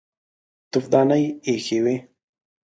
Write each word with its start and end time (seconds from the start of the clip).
تفدانۍ 0.73 1.23
ايښې 1.47 1.79
وې. 1.83 1.95